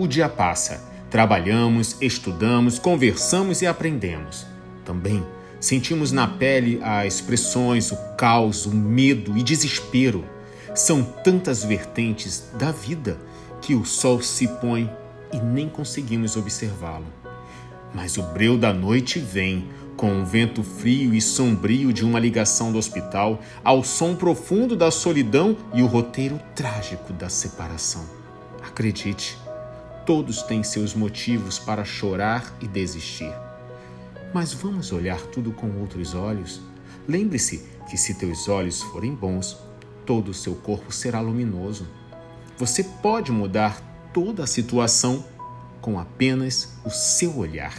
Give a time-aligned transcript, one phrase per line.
[0.00, 0.82] o dia passa.
[1.10, 4.46] Trabalhamos, estudamos, conversamos e aprendemos.
[4.82, 5.22] Também
[5.60, 10.24] sentimos na pele as expressões, o caos, o medo e desespero.
[10.74, 13.18] São tantas vertentes da vida
[13.60, 14.90] que o sol se põe
[15.32, 17.06] e nem conseguimos observá-lo.
[17.92, 22.72] Mas o breu da noite vem, com o vento frio e sombrio de uma ligação
[22.72, 28.02] do hospital, ao som profundo da solidão e o roteiro trágico da separação.
[28.62, 29.36] Acredite,
[30.06, 33.32] todos têm seus motivos para chorar e desistir.
[34.32, 36.60] Mas vamos olhar tudo com outros olhos?
[37.08, 39.58] Lembre-se que se teus olhos forem bons,
[40.06, 41.86] todo o seu corpo será luminoso.
[42.56, 43.80] Você pode mudar
[44.12, 45.24] toda a situação
[45.80, 47.74] com apenas o seu olhar.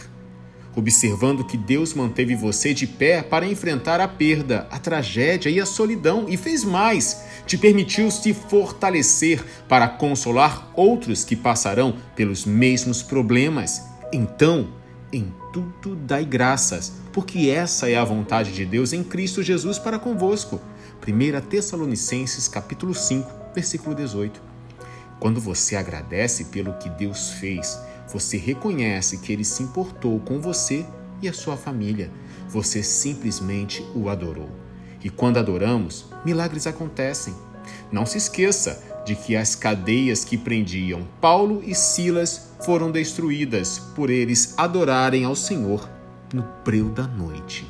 [0.75, 5.65] Observando que Deus manteve você de pé para enfrentar a perda, a tragédia e a
[5.65, 13.03] solidão, e fez mais, te permitiu se fortalecer para consolar outros que passarão pelos mesmos
[13.03, 13.83] problemas.
[14.13, 14.69] Então,
[15.11, 19.99] em tudo dai graças, porque essa é a vontade de Deus em Cristo Jesus para
[19.99, 20.61] convosco.
[21.05, 24.41] 1 Tessalonicenses capítulo 5, versículo 18.
[25.19, 27.77] Quando você agradece pelo que Deus fez,
[28.11, 30.85] você reconhece que ele se importou com você
[31.21, 32.11] e a sua família.
[32.49, 34.49] Você simplesmente o adorou.
[35.03, 37.33] E quando adoramos, milagres acontecem.
[37.91, 44.09] Não se esqueça de que as cadeias que prendiam Paulo e Silas foram destruídas por
[44.09, 45.89] eles adorarem ao Senhor
[46.33, 47.65] no breu da noite.